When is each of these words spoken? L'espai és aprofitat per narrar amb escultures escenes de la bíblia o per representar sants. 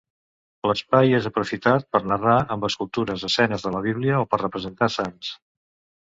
L'espai 0.69 1.11
és 1.17 1.25
aprofitat 1.29 1.83
per 1.95 1.99
narrar 2.11 2.37
amb 2.55 2.65
escultures 2.69 3.25
escenes 3.29 3.65
de 3.67 3.73
la 3.75 3.83
bíblia 3.89 4.23
o 4.25 4.27
per 4.31 4.41
representar 4.45 4.89
sants. 4.95 5.31